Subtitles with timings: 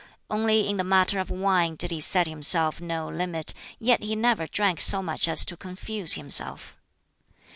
[0.31, 4.47] Only in the matter of wine did he set himself no limit, yet he never
[4.47, 6.75] drank so much as to confuse himself.